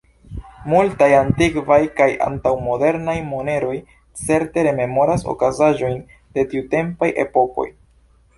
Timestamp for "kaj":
1.99-2.07